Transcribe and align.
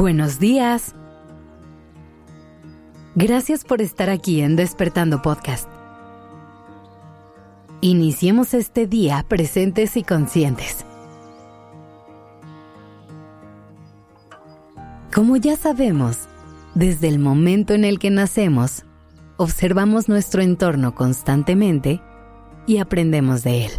Buenos 0.00 0.38
días. 0.38 0.94
Gracias 3.16 3.64
por 3.64 3.82
estar 3.82 4.08
aquí 4.08 4.40
en 4.40 4.56
Despertando 4.56 5.20
Podcast. 5.20 5.68
Iniciemos 7.82 8.54
este 8.54 8.86
día 8.86 9.26
presentes 9.28 9.98
y 9.98 10.02
conscientes. 10.02 10.86
Como 15.14 15.36
ya 15.36 15.54
sabemos, 15.56 16.30
desde 16.74 17.08
el 17.08 17.18
momento 17.18 17.74
en 17.74 17.84
el 17.84 17.98
que 17.98 18.08
nacemos, 18.08 18.86
observamos 19.36 20.08
nuestro 20.08 20.40
entorno 20.40 20.94
constantemente 20.94 22.00
y 22.66 22.78
aprendemos 22.78 23.42
de 23.42 23.66
él. 23.66 23.72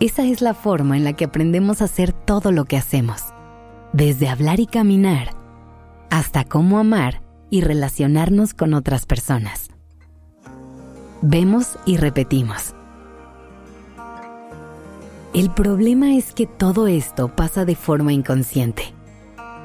Esa 0.00 0.26
es 0.26 0.42
la 0.42 0.52
forma 0.52 0.98
en 0.98 1.04
la 1.04 1.14
que 1.14 1.24
aprendemos 1.24 1.80
a 1.80 1.86
hacer 1.86 2.12
todo 2.12 2.52
lo 2.52 2.66
que 2.66 2.76
hacemos 2.76 3.31
desde 3.92 4.28
hablar 4.28 4.60
y 4.60 4.66
caminar 4.66 5.34
hasta 6.10 6.44
cómo 6.44 6.78
amar 6.78 7.22
y 7.50 7.60
relacionarnos 7.60 8.54
con 8.54 8.74
otras 8.74 9.06
personas. 9.06 9.68
Vemos 11.20 11.78
y 11.84 11.96
repetimos. 11.96 12.74
El 15.34 15.50
problema 15.50 16.14
es 16.14 16.32
que 16.32 16.46
todo 16.46 16.86
esto 16.86 17.34
pasa 17.34 17.64
de 17.64 17.76
forma 17.76 18.12
inconsciente 18.12 18.94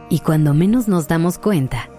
y 0.09 0.19
cuando 0.19 0.53
menos 0.53 0.87
nos 0.87 1.07
damos 1.07 1.37
cuenta, 1.37 1.89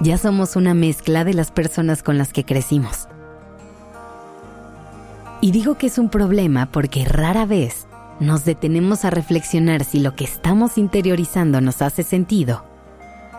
ya 0.00 0.18
somos 0.18 0.56
una 0.56 0.74
mezcla 0.74 1.24
de 1.24 1.34
las 1.34 1.50
personas 1.50 2.02
con 2.02 2.18
las 2.18 2.32
que 2.32 2.44
crecimos. 2.44 3.08
Y 5.40 5.50
digo 5.52 5.76
que 5.76 5.88
es 5.88 5.98
un 5.98 6.10
problema 6.10 6.66
porque 6.66 7.04
rara 7.04 7.46
vez 7.46 7.86
nos 8.20 8.44
detenemos 8.44 9.06
a 9.06 9.10
reflexionar 9.10 9.82
si 9.82 9.98
lo 9.98 10.14
que 10.14 10.24
estamos 10.24 10.76
interiorizando 10.76 11.60
nos 11.62 11.80
hace 11.80 12.02
sentido 12.02 12.64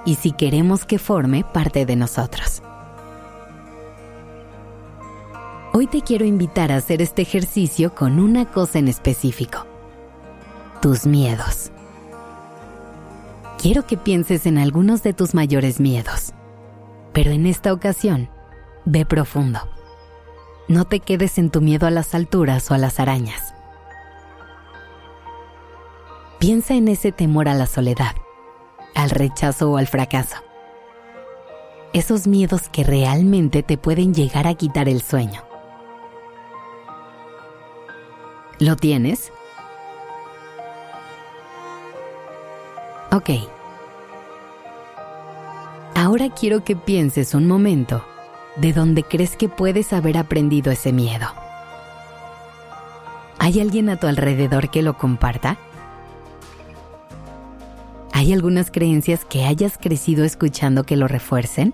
y 0.05 0.15
si 0.15 0.31
queremos 0.31 0.85
que 0.85 0.97
forme 0.97 1.45
parte 1.45 1.85
de 1.85 1.95
nosotros. 1.95 2.63
Hoy 5.73 5.85
te 5.85 6.01
quiero 6.01 6.25
invitar 6.25 6.71
a 6.71 6.77
hacer 6.77 7.01
este 7.01 7.21
ejercicio 7.21 7.93
con 7.93 8.19
una 8.19 8.45
cosa 8.45 8.79
en 8.79 8.87
específico, 8.87 9.65
tus 10.81 11.05
miedos. 11.05 11.71
Quiero 13.59 13.85
que 13.85 13.97
pienses 13.97 14.47
en 14.47 14.57
algunos 14.57 15.03
de 15.03 15.13
tus 15.13 15.35
mayores 15.35 15.79
miedos, 15.79 16.33
pero 17.13 17.29
en 17.29 17.45
esta 17.45 17.71
ocasión, 17.71 18.29
ve 18.85 19.05
profundo. 19.05 19.59
No 20.67 20.85
te 20.85 20.99
quedes 20.99 21.37
en 21.37 21.51
tu 21.51 21.61
miedo 21.61 21.85
a 21.85 21.91
las 21.91 22.15
alturas 22.15 22.71
o 22.71 22.73
a 22.73 22.79
las 22.79 22.99
arañas 22.99 23.53
Piensa 26.41 26.73
en 26.73 26.87
ese 26.87 27.11
temor 27.11 27.47
a 27.47 27.53
la 27.53 27.67
soledad, 27.67 28.15
al 28.95 29.11
rechazo 29.11 29.69
o 29.69 29.77
al 29.77 29.85
fracaso. 29.85 30.37
Esos 31.93 32.25
miedos 32.25 32.67
que 32.67 32.83
realmente 32.83 33.61
te 33.61 33.77
pueden 33.77 34.15
llegar 34.15 34.47
a 34.47 34.55
quitar 34.55 34.89
el 34.89 35.03
sueño. 35.03 35.43
¿Lo 38.57 38.75
tienes? 38.75 39.31
Ok. 43.11 43.29
Ahora 45.93 46.29
quiero 46.31 46.63
que 46.63 46.75
pienses 46.75 47.35
un 47.35 47.45
momento 47.45 48.03
de 48.55 48.73
dónde 48.73 49.03
crees 49.03 49.35
que 49.35 49.47
puedes 49.47 49.93
haber 49.93 50.17
aprendido 50.17 50.71
ese 50.71 50.91
miedo. 50.91 51.27
¿Hay 53.37 53.59
alguien 53.59 53.89
a 53.89 53.97
tu 53.97 54.07
alrededor 54.07 54.71
que 54.71 54.81
lo 54.81 54.97
comparta? 54.97 55.59
¿Hay 58.21 58.33
algunas 58.33 58.69
creencias 58.69 59.25
que 59.25 59.45
hayas 59.45 59.79
crecido 59.79 60.23
escuchando 60.23 60.83
que 60.83 60.95
lo 60.95 61.07
refuercen? 61.07 61.73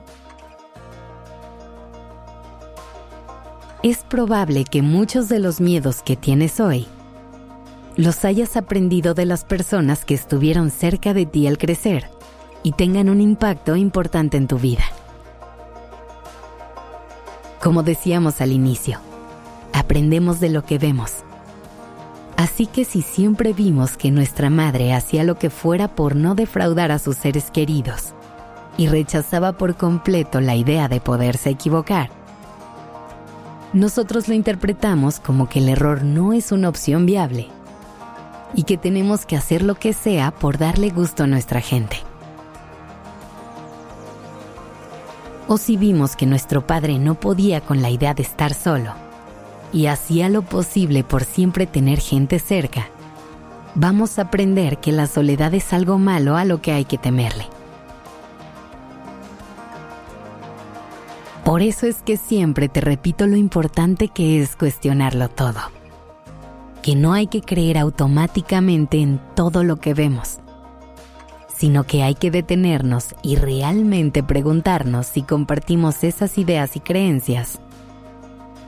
Es 3.83 3.97
probable 3.97 4.63
que 4.63 4.81
muchos 4.81 5.27
de 5.27 5.39
los 5.39 5.59
miedos 5.59 6.01
que 6.01 6.15
tienes 6.15 6.61
hoy 6.61 6.87
los 7.97 8.23
hayas 8.23 8.55
aprendido 8.55 9.13
de 9.13 9.25
las 9.25 9.43
personas 9.43 10.05
que 10.05 10.13
estuvieron 10.13 10.71
cerca 10.71 11.13
de 11.13 11.25
ti 11.25 11.47
al 11.47 11.57
crecer 11.57 12.09
y 12.63 12.71
tengan 12.71 13.09
un 13.09 13.19
impacto 13.19 13.75
importante 13.75 14.37
en 14.37 14.47
tu 14.47 14.57
vida. 14.57 14.85
Como 17.61 17.83
decíamos 17.83 18.39
al 18.39 18.53
inicio, 18.53 19.01
aprendemos 19.73 20.39
de 20.39 20.47
lo 20.47 20.63
que 20.63 20.77
vemos 20.77 21.25
Así 22.37 22.67
que 22.67 22.85
si 22.85 23.01
siempre 23.01 23.51
vimos 23.51 23.97
que 23.97 24.11
nuestra 24.11 24.51
madre 24.51 24.93
hacía 24.93 25.23
lo 25.23 25.39
que 25.39 25.49
fuera 25.49 25.87
por 25.87 26.15
no 26.15 26.35
defraudar 26.35 26.91
a 26.91 26.99
sus 26.99 27.17
seres 27.17 27.49
queridos 27.49 28.13
y 28.77 28.87
rechazaba 28.87 29.53
por 29.53 29.75
completo 29.75 30.39
la 30.39 30.55
idea 30.55 30.87
de 30.87 31.01
poderse 31.01 31.49
equivocar, 31.49 32.11
nosotros 33.73 34.27
lo 34.27 34.35
interpretamos 34.35 35.19
como 35.19 35.49
que 35.49 35.59
el 35.59 35.67
error 35.67 36.03
no 36.03 36.31
es 36.31 36.51
una 36.51 36.69
opción 36.69 37.07
viable 37.07 37.47
y 38.53 38.63
que 38.63 38.77
tenemos 38.77 39.25
que 39.25 39.35
hacer 39.35 39.63
lo 39.63 39.73
que 39.73 39.93
sea 39.93 40.29
por 40.29 40.59
darle 40.59 40.91
gusto 40.91 41.23
a 41.23 41.27
nuestra 41.27 41.59
gente. 41.59 41.97
O 45.47 45.57
si 45.57 45.75
vimos 45.75 46.15
que 46.15 46.27
nuestro 46.27 46.67
padre 46.67 46.99
no 46.99 47.15
podía 47.15 47.61
con 47.61 47.81
la 47.81 47.89
idea 47.89 48.13
de 48.13 48.21
estar 48.21 48.53
solo, 48.53 49.06
y 49.73 49.87
hacía 49.87 50.29
lo 50.29 50.41
posible 50.41 51.03
por 51.03 51.23
siempre 51.23 51.67
tener 51.67 51.99
gente 51.99 52.39
cerca, 52.39 52.87
vamos 53.75 54.17
a 54.17 54.23
aprender 54.23 54.77
que 54.79 54.91
la 54.91 55.07
soledad 55.07 55.53
es 55.53 55.73
algo 55.73 55.97
malo 55.97 56.37
a 56.37 56.45
lo 56.45 56.61
que 56.61 56.71
hay 56.71 56.85
que 56.85 56.97
temerle. 56.97 57.45
Por 61.43 61.61
eso 61.61 61.85
es 61.85 62.01
que 62.01 62.17
siempre 62.17 62.67
te 62.67 62.81
repito 62.81 63.25
lo 63.25 63.37
importante 63.37 64.09
que 64.09 64.41
es 64.41 64.55
cuestionarlo 64.55 65.29
todo. 65.29 65.59
Que 66.81 66.95
no 66.95 67.13
hay 67.13 67.27
que 67.27 67.41
creer 67.41 67.77
automáticamente 67.77 68.99
en 68.99 69.21
todo 69.33 69.63
lo 69.63 69.77
que 69.77 69.93
vemos, 69.93 70.39
sino 71.47 71.85
que 71.85 72.03
hay 72.03 72.15
que 72.15 72.31
detenernos 72.31 73.15
y 73.21 73.37
realmente 73.37 74.23
preguntarnos 74.23 75.07
si 75.07 75.21
compartimos 75.21 76.03
esas 76.03 76.37
ideas 76.37 76.75
y 76.75 76.81
creencias 76.81 77.59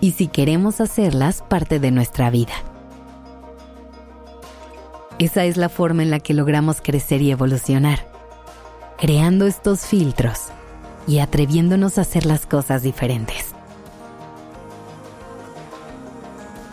y 0.01 0.11
si 0.11 0.27
queremos 0.27 0.81
hacerlas 0.81 1.41
parte 1.41 1.79
de 1.79 1.91
nuestra 1.91 2.29
vida. 2.29 2.53
Esa 5.19 5.43
es 5.43 5.57
la 5.57 5.67
forma 5.67 6.03
en 6.03 6.11
la 6.11 6.19
que 6.19 6.33
logramos 6.33 6.79
crecer 6.81 7.21
y 7.21 7.31
evolucionar, 7.31 8.07
creando 8.97 9.45
estos 9.45 9.81
filtros 9.85 10.47
y 11.07 11.19
atreviéndonos 11.19 11.97
a 11.97 12.01
hacer 12.01 12.25
las 12.25 12.45
cosas 12.45 12.83
diferentes. 12.83 13.53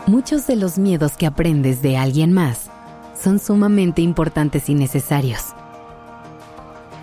Muchos 0.07 0.47
de 0.47 0.55
los 0.55 0.79
miedos 0.79 1.17
que 1.17 1.27
aprendes 1.27 1.83
de 1.83 1.97
alguien 1.97 2.33
más 2.33 2.71
son 3.21 3.41
sumamente 3.41 4.03
importantes 4.03 4.69
y 4.69 4.75
necesarios. 4.75 5.47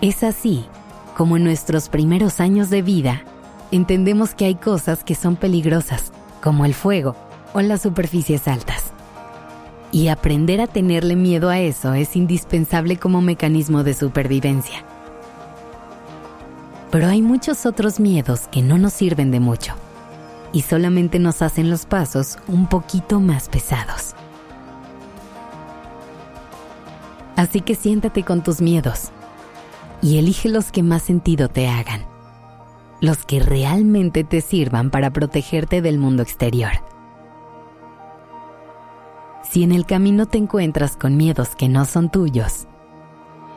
Es 0.00 0.22
así 0.22 0.64
como 1.14 1.36
en 1.36 1.44
nuestros 1.44 1.90
primeros 1.90 2.40
años 2.40 2.70
de 2.70 2.80
vida 2.80 3.22
entendemos 3.70 4.34
que 4.34 4.46
hay 4.46 4.54
cosas 4.54 5.04
que 5.04 5.14
son 5.14 5.36
peligrosas, 5.36 6.13
como 6.44 6.66
el 6.66 6.74
fuego 6.74 7.16
o 7.54 7.62
las 7.62 7.80
superficies 7.80 8.48
altas. 8.48 8.92
Y 9.92 10.08
aprender 10.08 10.60
a 10.60 10.66
tenerle 10.66 11.16
miedo 11.16 11.48
a 11.48 11.58
eso 11.58 11.94
es 11.94 12.16
indispensable 12.16 12.98
como 12.98 13.22
mecanismo 13.22 13.82
de 13.82 13.94
supervivencia. 13.94 14.84
Pero 16.90 17.06
hay 17.06 17.22
muchos 17.22 17.64
otros 17.64 17.98
miedos 17.98 18.42
que 18.48 18.60
no 18.60 18.76
nos 18.76 18.92
sirven 18.92 19.30
de 19.30 19.40
mucho 19.40 19.72
y 20.52 20.60
solamente 20.60 21.18
nos 21.18 21.40
hacen 21.40 21.70
los 21.70 21.86
pasos 21.86 22.36
un 22.46 22.68
poquito 22.68 23.20
más 23.20 23.48
pesados. 23.48 24.14
Así 27.36 27.62
que 27.62 27.74
siéntate 27.74 28.22
con 28.22 28.42
tus 28.42 28.60
miedos 28.60 29.08
y 30.02 30.18
elige 30.18 30.50
los 30.50 30.70
que 30.70 30.82
más 30.82 31.04
sentido 31.04 31.48
te 31.48 31.68
hagan 31.68 32.13
los 33.04 33.24
que 33.26 33.38
realmente 33.38 34.24
te 34.24 34.40
sirvan 34.40 34.90
para 34.90 35.10
protegerte 35.10 35.82
del 35.82 35.98
mundo 35.98 36.22
exterior. 36.22 36.72
Si 39.50 39.62
en 39.62 39.72
el 39.72 39.84
camino 39.84 40.26
te 40.26 40.38
encuentras 40.38 40.96
con 40.96 41.16
miedos 41.16 41.54
que 41.54 41.68
no 41.68 41.84
son 41.84 42.10
tuyos, 42.10 42.66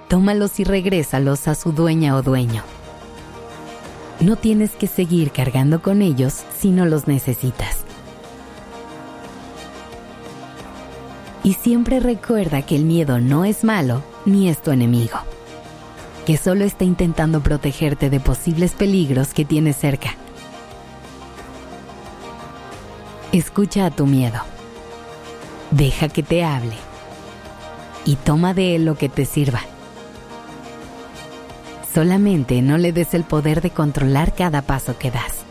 tómalos 0.09 0.59
y 0.59 0.65
regrésalos 0.65 1.47
a 1.47 1.55
su 1.55 1.71
dueña 1.71 2.15
o 2.15 2.21
dueño. 2.21 2.61
No 4.19 4.35
tienes 4.35 4.71
que 4.71 4.88
seguir 4.88 5.31
cargando 5.31 5.81
con 5.81 6.01
ellos 6.01 6.44
si 6.57 6.71
no 6.71 6.85
los 6.85 7.07
necesitas. 7.07 7.85
Y 11.44 11.53
siempre 11.53 12.01
recuerda 12.01 12.63
que 12.63 12.75
el 12.75 12.83
miedo 12.83 13.19
no 13.19 13.45
es 13.45 13.63
malo 13.63 14.03
ni 14.25 14.49
es 14.49 14.61
tu 14.61 14.71
enemigo 14.71 15.26
que 16.27 16.35
solo 16.35 16.65
está 16.65 16.83
intentando 16.83 17.39
protegerte 17.39 18.09
de 18.09 18.19
posibles 18.19 18.74
peligros 18.74 19.33
que 19.33 19.45
tienes 19.45 19.77
cerca. 19.77 20.09
Escucha 23.31 23.85
a 23.85 23.91
tu 23.91 24.06
miedo. 24.06 24.41
Deja 25.71 26.09
que 26.09 26.24
te 26.24 26.44
hable. 26.44 26.75
Y 28.03 28.18
toma 28.18 28.53
de 28.53 28.75
él 28.75 28.83
lo 28.83 28.95
que 28.95 29.07
te 29.07 29.24
sirva. 29.24 29.62
Solamente 31.94 32.62
no 32.62 32.77
le 32.77 32.91
des 32.91 33.13
el 33.13 33.23
poder 33.23 33.62
de 33.62 33.69
controlar 33.69 34.35
cada 34.35 34.62
paso 34.62 34.97
que 34.97 35.12
das. 35.12 35.45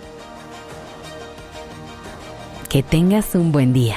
Que 2.69 2.83
tengas 2.83 3.35
un 3.35 3.51
buen 3.51 3.73
día. 3.73 3.97